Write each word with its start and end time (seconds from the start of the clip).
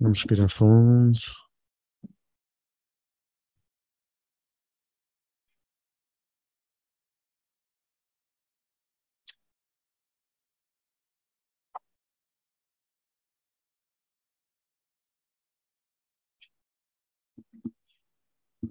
Vamos 0.00 0.18
respirar 0.20 0.48
fundo. 0.48 1.18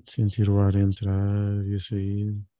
Sentir 0.07 0.50
o 0.50 0.59
ar 0.59 0.75
entrar 0.75 1.66
e 1.68 1.80
sair. 1.80 2.56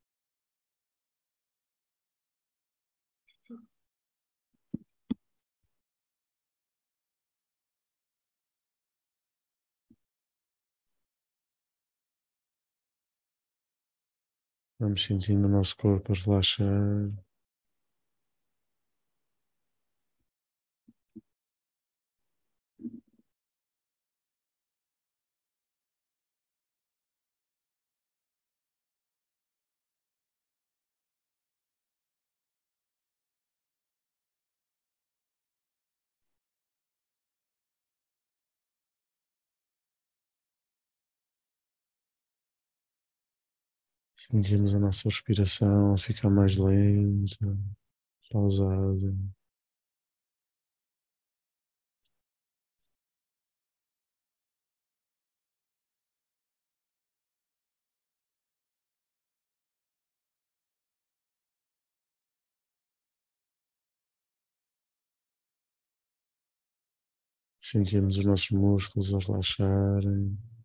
Vamos 14.80 15.04
sentindo 15.06 15.46
o 15.48 15.50
nosso 15.50 15.76
corpo 15.78 16.14
relaxar. 16.14 17.27
Sentimos 44.18 44.74
a 44.76 44.80
nossa 44.80 45.08
respiração 45.08 45.98
ficar 45.98 46.30
mais 46.30 46.58
lenta, 46.58 47.58
pausada. 48.32 49.16
Sentimos 67.62 68.18
os 68.18 68.26
nossos 68.26 68.50
músculos 68.50 69.14
a 69.14 69.20
relaxarem. 69.20 70.57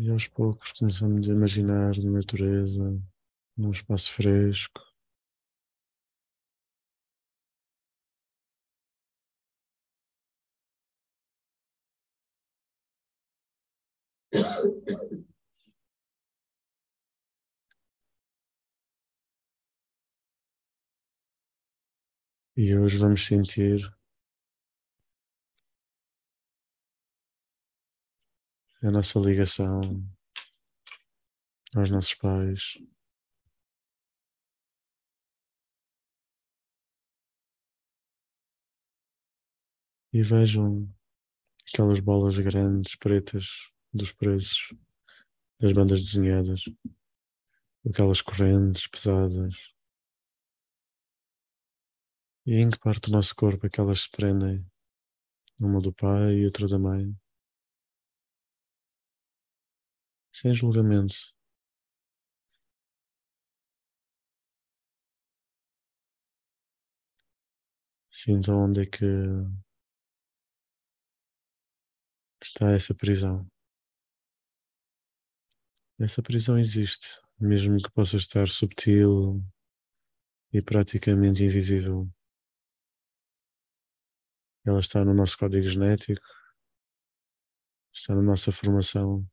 E 0.00 0.08
aos 0.10 0.28
poucos 0.28 0.70
começamos 0.72 1.28
a 1.28 1.32
imaginar 1.32 1.92
a 1.98 2.10
natureza 2.10 3.02
num 3.56 3.72
espaço 3.72 4.12
fresco. 4.12 4.80
E 22.56 22.76
hoje 22.76 22.98
vamos 22.98 23.26
sentir 23.26 23.97
a 28.82 28.90
nossa 28.92 29.18
ligação 29.18 29.80
aos 31.74 31.90
nossos 31.90 32.14
pais. 32.14 32.78
E 40.12 40.22
vejam 40.22 40.88
aquelas 41.68 42.00
bolas 42.00 42.38
grandes, 42.38 42.94
pretas, 42.96 43.68
dos 43.92 44.12
preços, 44.12 44.72
das 45.60 45.72
bandas 45.72 46.02
desenhadas, 46.02 46.62
aquelas 47.88 48.22
correntes 48.22 48.86
pesadas. 48.86 49.54
E 52.46 52.54
em 52.54 52.70
que 52.70 52.78
parte 52.78 53.10
do 53.10 53.12
nosso 53.12 53.34
corpo 53.34 53.66
é 53.66 53.70
que 53.70 53.80
elas 53.80 54.02
se 54.02 54.10
prendem? 54.10 54.64
Uma 55.58 55.80
do 55.80 55.92
pai 55.92 56.36
e 56.36 56.46
outra 56.46 56.68
da 56.68 56.78
mãe. 56.78 57.14
Sem 60.40 60.54
julgamento. 60.54 61.16
Sinta 68.12 68.52
onde 68.52 68.82
é 68.82 68.86
que 68.86 69.04
está 72.40 72.70
essa 72.72 72.94
prisão. 72.94 73.46
Essa 75.98 76.22
prisão 76.22 76.56
existe, 76.56 77.20
mesmo 77.40 77.76
que 77.78 77.90
possa 77.90 78.16
estar 78.16 78.46
subtil 78.46 79.42
e 80.52 80.62
praticamente 80.62 81.42
invisível. 81.42 82.08
Ela 84.64 84.78
está 84.78 85.04
no 85.04 85.14
nosso 85.14 85.36
código 85.36 85.68
genético, 85.68 86.20
está 87.92 88.14
na 88.14 88.22
nossa 88.22 88.52
formação. 88.52 89.28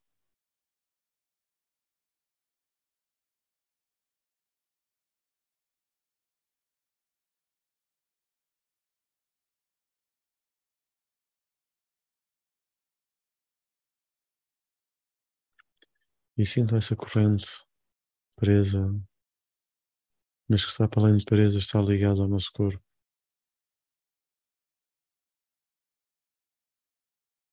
E 16.38 16.46
sinto 16.46 16.76
essa 16.76 16.96
corrente 16.96 17.48
presa, 18.36 18.82
mas 20.50 20.64
que 20.64 20.72
está 20.72 20.88
para 20.88 21.04
além 21.04 21.18
de 21.18 21.26
presa, 21.26 21.58
está 21.58 21.82
ligada 21.82 22.22
ao 22.22 22.28
nosso 22.28 22.52
corpo. 22.54 22.84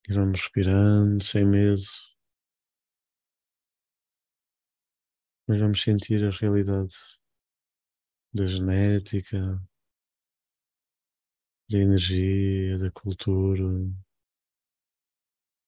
E 0.08 0.12
vamos 0.14 0.40
respirando 0.40 1.22
sem 1.24 1.46
medo, 1.46 1.82
mas 5.46 5.60
vamos 5.60 5.80
sentir 5.82 6.24
a 6.24 6.30
realidade 6.30 6.94
da 8.34 8.46
genética, 8.46 9.60
da 11.70 11.78
energia, 11.78 12.78
da 12.78 12.90
cultura, 12.90 13.64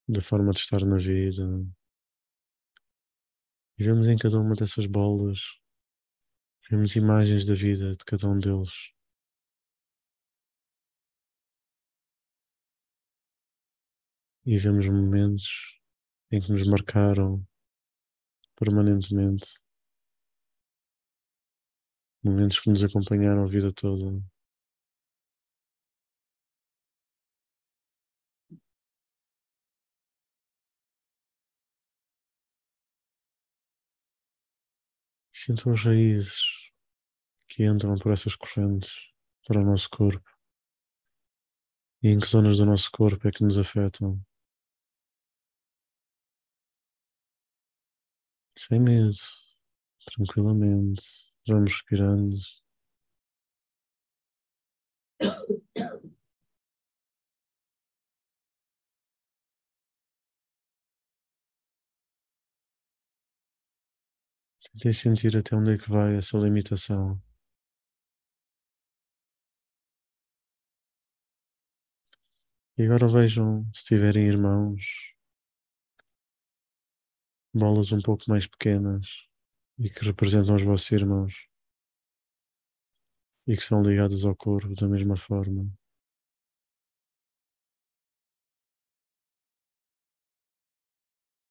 da 0.08 0.20
forma 0.20 0.52
de 0.52 0.60
estar 0.60 0.84
na 0.84 0.96
vida. 0.96 1.44
Vemos 3.76 4.06
em 4.06 4.16
cada 4.16 4.38
uma 4.38 4.54
dessas 4.54 4.86
bolas, 4.86 5.40
vemos 6.70 6.94
imagens 6.94 7.44
da 7.44 7.54
vida 7.54 7.90
de 7.90 8.04
cada 8.04 8.28
um 8.28 8.38
deles. 8.38 8.70
E 14.46 14.56
vemos 14.58 14.86
momentos 14.88 15.80
em 16.30 16.40
que 16.40 16.52
nos 16.52 16.66
marcaram 16.68 17.44
permanentemente, 18.56 19.58
momentos 22.22 22.60
que 22.60 22.70
nos 22.70 22.84
acompanharam 22.84 23.42
a 23.42 23.46
vida 23.46 23.72
toda. 23.72 24.22
Sinto 35.44 35.68
as 35.68 35.84
raízes 35.84 36.40
que 37.50 37.66
entram 37.66 37.96
por 37.96 38.12
essas 38.12 38.34
correntes 38.34 38.94
para 39.46 39.60
o 39.60 39.62
nosso 39.62 39.90
corpo. 39.90 40.26
E 42.02 42.08
em 42.08 42.18
que 42.18 42.26
zonas 42.26 42.56
do 42.56 42.64
nosso 42.64 42.90
corpo 42.90 43.28
é 43.28 43.30
que 43.30 43.44
nos 43.44 43.58
afetam? 43.58 44.18
Sem 48.56 48.80
medo, 48.80 49.12
tranquilamente, 50.06 51.04
vamos 51.46 51.72
respirando. 51.72 52.38
Tentem 64.74 64.92
sentir 64.92 65.36
até 65.36 65.54
onde 65.54 65.74
é 65.74 65.78
que 65.78 65.88
vai 65.88 66.16
essa 66.16 66.36
limitação. 66.36 67.20
E 72.76 72.82
agora 72.82 73.06
vejam, 73.06 73.64
se 73.72 73.84
tiverem 73.84 74.26
irmãos, 74.26 74.82
bolas 77.54 77.92
um 77.92 78.00
pouco 78.00 78.24
mais 78.28 78.48
pequenas 78.48 79.06
e 79.78 79.88
que 79.88 80.04
representam 80.04 80.56
os 80.56 80.62
vossos 80.64 80.90
irmãos 80.90 81.32
e 83.46 83.56
que 83.56 83.62
são 83.62 83.80
ligadas 83.80 84.24
ao 84.24 84.34
corpo 84.34 84.74
da 84.74 84.88
mesma 84.88 85.16
forma. 85.16 85.70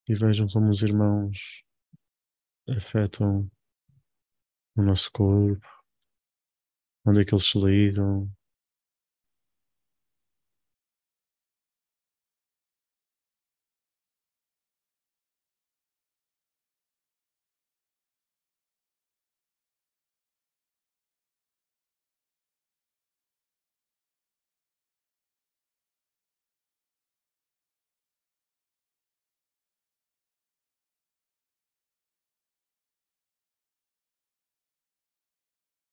E 0.10 0.14
vejam 0.14 0.46
como 0.50 0.70
os 0.70 0.82
irmãos 0.82 1.64
afetam 2.68 3.50
o 4.76 4.82
nosso 4.82 5.12
corpo, 5.12 5.68
onde 7.06 7.22
é 7.22 7.26
que 7.26 7.34
eles 7.34 7.46
se 7.46 7.58
ligam, 7.60 8.32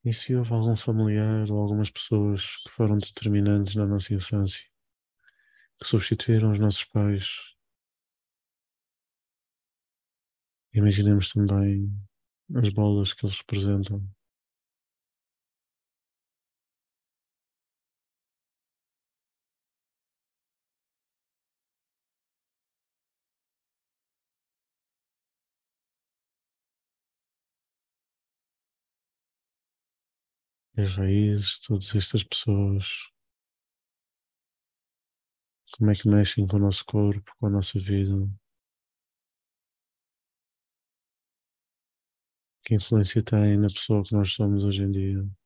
E 0.05 0.12
se 0.12 0.35
houve 0.35 0.52
algum 0.52 0.76
familiar 0.76 1.50
ou 1.50 1.58
algumas 1.58 1.88
pessoas 1.91 2.56
que 2.64 2.70
foram 2.70 2.99
determinantes 2.99 3.75
na 3.76 3.87
nossa 3.87 4.12
infância, 4.12 4.64
que 5.79 5.87
substituíram 5.87 6.52
os 6.52 6.58
nossos 6.61 6.85
pais, 6.85 7.26
imaginemos 10.73 11.31
também 11.32 11.91
as 12.56 12.69
bolas 12.70 13.12
que 13.12 13.25
eles 13.25 13.38
representam. 13.38 14.02
As 30.82 30.97
raízes 30.97 31.59
todas 31.61 31.94
estas 31.94 32.23
pessoas, 32.25 32.87
como 35.77 35.91
é 35.91 35.94
que 35.94 36.09
mexem 36.09 36.47
com 36.47 36.56
o 36.56 36.61
nosso 36.61 36.85
corpo, 36.85 37.32
com 37.38 37.47
a 37.47 37.50
nossa 37.50 37.79
vida, 37.79 38.29
que 42.65 42.75
influência 42.75 43.23
têm 43.23 43.59
na 43.59 43.69
pessoa 43.69 44.03
que 44.05 44.12
nós 44.15 44.32
somos 44.32 44.65
hoje 44.65 44.82
em 44.82 44.91
dia. 44.91 45.40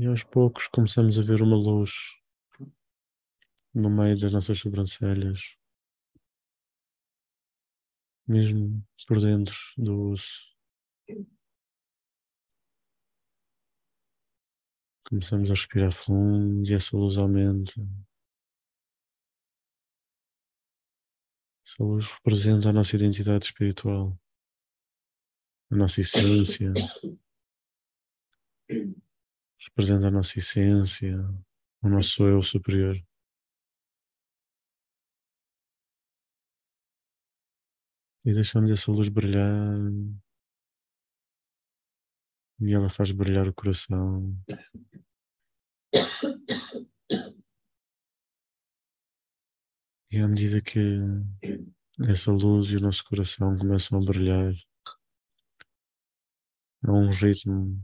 E 0.00 0.06
aos 0.06 0.22
poucos 0.22 0.68
começamos 0.68 1.18
a 1.18 1.22
ver 1.22 1.42
uma 1.42 1.56
luz 1.56 1.90
no 3.74 3.90
meio 3.90 4.16
das 4.16 4.32
nossas 4.32 4.56
sobrancelhas, 4.60 5.56
mesmo 8.24 8.80
por 9.08 9.20
dentro 9.20 9.56
do 9.76 10.10
osso. 10.12 10.56
Começamos 15.08 15.50
a 15.50 15.54
respirar 15.54 15.90
fundo 15.90 16.70
e 16.70 16.74
essa 16.74 16.96
luz 16.96 17.18
aumenta. 17.18 17.74
Essa 21.66 21.82
luz 21.82 22.06
representa 22.06 22.68
a 22.68 22.72
nossa 22.72 22.94
identidade 22.94 23.46
espiritual, 23.46 24.16
a 25.72 25.74
nossa 25.74 26.00
essência 26.00 26.72
representa 29.68 30.08
a 30.08 30.10
nossa 30.10 30.38
essência, 30.38 31.16
o 31.82 31.88
nosso 31.88 32.24
eu 32.26 32.42
superior. 32.42 32.96
E 38.24 38.32
deixamos 38.32 38.70
essa 38.70 38.90
luz 38.90 39.08
brilhar 39.08 39.78
e 42.60 42.74
ela 42.74 42.90
faz 42.90 43.10
brilhar 43.12 43.46
o 43.48 43.54
coração. 43.54 44.36
E 50.10 50.18
à 50.18 50.26
medida 50.26 50.60
que 50.60 50.78
essa 52.08 52.32
luz 52.32 52.70
e 52.70 52.76
o 52.76 52.80
nosso 52.80 53.04
coração 53.04 53.56
começam 53.56 53.98
a 53.98 54.04
brilhar, 54.04 54.52
a 56.84 56.92
um 56.92 57.10
ritmo 57.10 57.80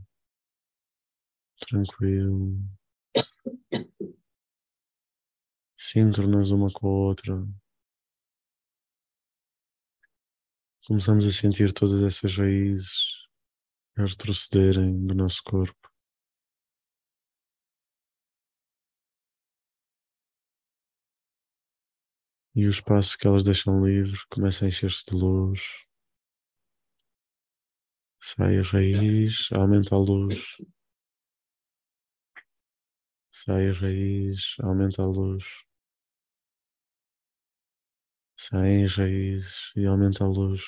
tranquilo, 1.59 2.57
síncronas 5.77 6.51
uma 6.51 6.71
com 6.71 6.87
a 6.87 6.91
outra. 6.91 7.47
Começamos 10.87 11.25
a 11.25 11.31
sentir 11.31 11.73
todas 11.73 12.03
essas 12.03 12.35
raízes 12.37 13.25
a 13.97 14.03
retrocederem 14.05 15.05
do 15.07 15.15
nosso 15.15 15.41
corpo. 15.43 15.89
E 22.55 22.65
o 22.65 22.69
espaço 22.69 23.17
que 23.17 23.27
elas 23.27 23.43
deixam 23.43 23.85
livre 23.85 24.17
começa 24.29 24.65
a 24.65 24.67
encher-se 24.67 25.03
de 25.05 25.15
luz. 25.15 25.61
Sai 28.21 28.57
a 28.59 28.61
raiz, 28.63 29.49
aumenta 29.51 29.95
a 29.95 29.97
luz. 29.97 30.35
Sai 33.39 33.69
a 33.69 33.73
raiz, 33.73 34.55
aumenta 34.61 35.01
a 35.03 35.05
luz. 35.05 35.43
Saem 38.37 38.85
as 38.85 38.95
raízes 38.95 39.71
e 39.75 39.85
aumenta 39.85 40.23
a 40.23 40.27
luz. 40.27 40.61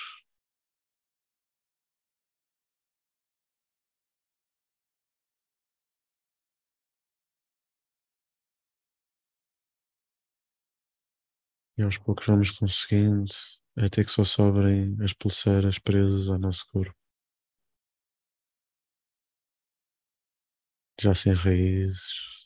E 11.78 11.82
aos 11.84 11.98
poucos 11.98 12.26
vamos 12.28 12.52
conseguindo 12.52 13.32
até 13.78 14.04
que 14.04 14.12
só 14.12 14.24
sobrem 14.26 14.98
as 15.02 15.14
pulseiras 15.14 15.80
presas 15.80 16.28
ao 16.30 16.38
nosso 16.38 16.66
corpo. 16.68 16.94
Já 21.00 21.14
sem 21.16 21.34
raízes, 21.34 22.37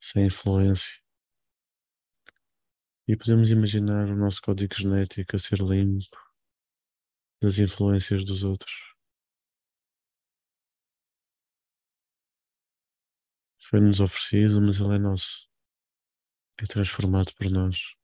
sem 0.00 0.26
influência. 0.26 0.90
E 3.06 3.16
podemos 3.16 3.50
imaginar 3.50 4.08
o 4.08 4.16
nosso 4.16 4.40
código 4.40 4.74
genético 4.74 5.36
a 5.36 5.38
ser 5.38 5.58
limpo 5.58 6.16
das 7.42 7.58
influências 7.58 8.24
dos 8.24 8.44
outros. 8.44 8.72
Foi-nos 13.68 14.00
oferecido, 14.00 14.60
mas 14.60 14.80
ele 14.80 14.96
é 14.96 14.98
nosso. 14.98 15.48
É 16.58 16.66
transformado 16.66 17.32
por 17.34 17.50
nós, 17.50 17.94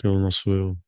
pelo 0.00 0.18
nosso 0.18 0.50
eu. 0.50 0.83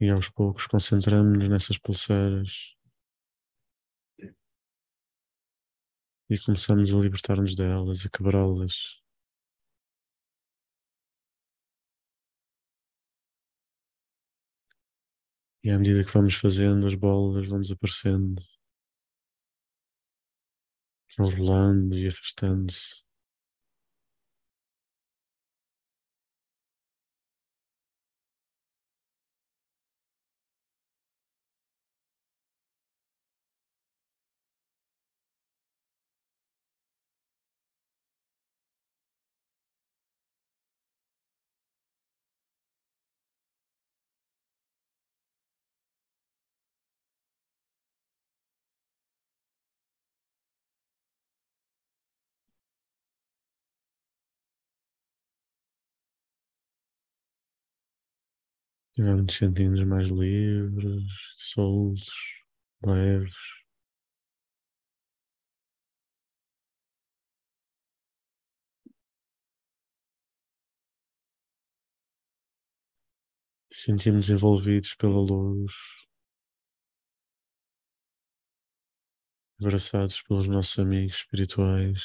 E 0.00 0.08
aos 0.08 0.28
poucos 0.30 0.66
concentramos-nos 0.66 1.48
nessas 1.50 1.76
pulseiras 1.78 2.74
e 6.30 6.38
começamos 6.38 6.94
a 6.94 6.98
libertar-nos 6.98 7.54
delas, 7.54 8.06
a 8.06 8.08
quebrá-las. 8.08 9.00
E 15.62 15.70
à 15.70 15.78
medida 15.78 16.04
que 16.04 16.12
vamos 16.12 16.34
fazendo, 16.34 16.86
as 16.86 16.94
bolas 16.94 17.46
vão 17.46 17.60
desaparecendo, 17.60 18.42
vão 21.16 21.28
rolando 21.30 21.96
e 21.96 22.08
afastando-se. 22.08 23.09
E 59.00 59.02
vamos 59.02 59.22
nos 59.22 59.34
sentindo 59.34 59.86
mais 59.86 60.08
livres, 60.08 61.04
soltos, 61.38 62.10
leves. 62.84 63.32
Sentimos 73.72 74.28
envolvidos 74.28 74.94
pela 74.96 75.18
luz, 75.18 75.72
abraçados 79.58 80.20
pelos 80.20 80.46
nossos 80.46 80.78
amigos 80.78 81.16
espirituais, 81.16 82.02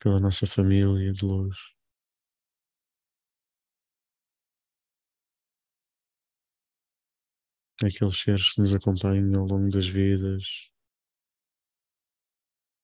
pela 0.00 0.18
nossa 0.18 0.44
família 0.44 1.12
de 1.12 1.24
luz. 1.24 1.77
Aqueles 7.82 8.18
seres 8.18 8.52
que 8.52 8.60
nos 8.60 8.74
acompanham 8.74 9.40
ao 9.40 9.46
longo 9.46 9.70
das 9.70 9.86
vidas 9.86 10.68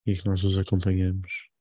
e 0.07 0.17
que 0.17 0.27
nós 0.27 0.43
os 0.45 0.57
acompanhamos. 0.59 1.54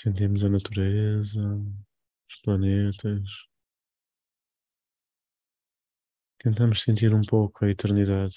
Sentimos 0.00 0.44
a 0.44 0.48
natureza, 0.48 1.40
os 2.30 2.40
planetas. 2.44 3.24
Tentamos 6.38 6.82
sentir 6.82 7.12
um 7.12 7.22
pouco 7.22 7.64
a 7.64 7.68
eternidade, 7.68 8.36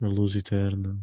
a 0.00 0.06
luz 0.06 0.34
eterna. 0.36 0.98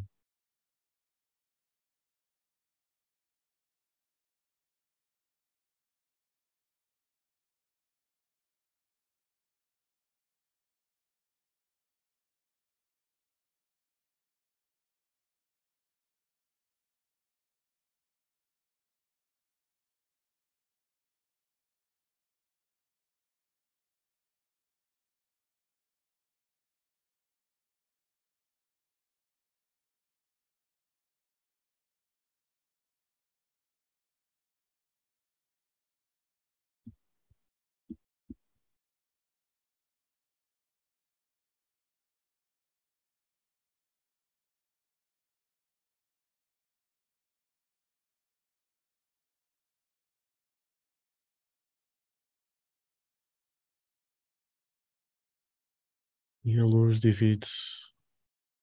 E 56.44 56.58
a 56.60 56.64
luz 56.66 57.00
divide-se 57.00 57.92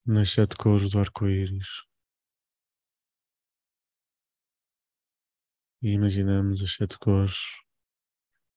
nas 0.04 0.30
sete 0.30 0.56
cores 0.56 0.90
do 0.90 0.98
arco-íris. 0.98 1.68
E 5.82 5.90
imaginamos 5.90 6.60
as 6.60 6.72
sete 6.74 6.98
cores. 6.98 7.36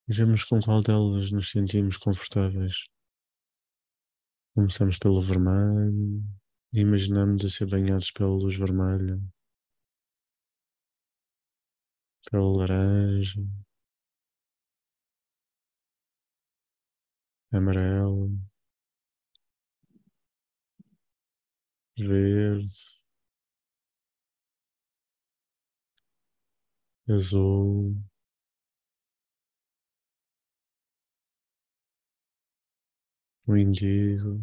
E 0.08 0.14
vemos 0.14 0.44
com 0.44 0.60
qual 0.60 0.82
delas 0.82 1.32
nos 1.32 1.52
sentimos 1.52 1.98
confortáveis. 1.98 2.74
Começamos 4.56 4.98
pelo 4.98 5.22
vermelho. 5.22 6.24
E 6.74 6.80
imaginamos 6.80 7.46
a 7.46 7.50
ser 7.50 7.68
banhados 7.68 8.10
pela 8.12 8.30
luz 8.30 8.58
vermelha, 8.58 9.20
pela 12.32 12.58
laranja, 12.58 13.40
amarelo, 17.52 18.51
verde, 21.98 22.68
azul, 27.08 27.94
o 33.48 33.56
indigo, 33.56 34.42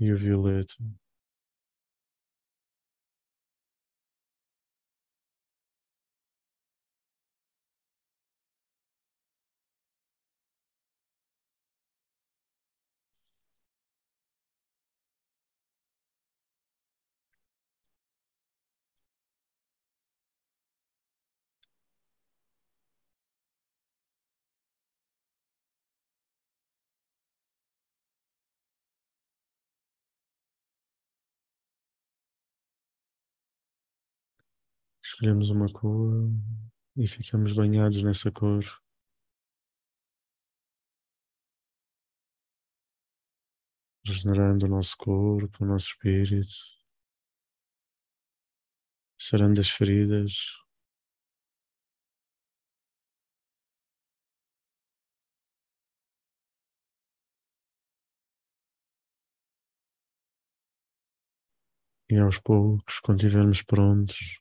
e 0.00 0.10
o 0.12 0.16
violeta. 0.16 0.76
Escolhemos 35.06 35.50
uma 35.50 35.72
cor 35.72 36.28
e 36.96 37.06
ficamos 37.06 37.52
banhados 37.52 38.02
nessa 38.02 38.30
cor. 38.32 38.64
Regenerando 44.04 44.66
o 44.66 44.68
nosso 44.68 44.96
corpo, 44.96 45.62
o 45.62 45.66
nosso 45.66 45.90
espírito, 45.90 46.54
sarando 49.16 49.60
as 49.60 49.70
feridas, 49.70 50.32
e 62.10 62.16
aos 62.18 62.38
poucos, 62.40 62.98
quando 63.00 63.20
estivermos 63.20 63.62
prontos, 63.62 64.40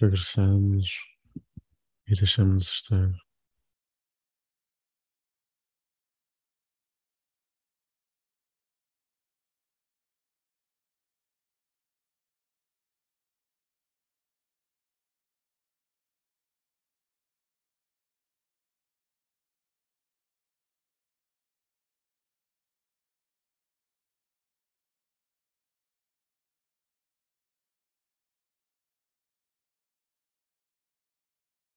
regressamos 0.00 0.98
e 2.06 2.14
deixamos 2.14 2.64
de 2.64 2.70
estar. 2.70 3.29